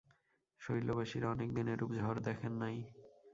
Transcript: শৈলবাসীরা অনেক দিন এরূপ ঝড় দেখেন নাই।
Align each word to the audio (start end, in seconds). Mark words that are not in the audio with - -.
শৈলবাসীরা 0.61 1.27
অনেক 1.29 1.49
দিন 1.55 1.67
এরূপ 1.67 1.91
ঝড় 1.99 2.19
দেখেন 2.19 2.53
নাই। 2.53 2.77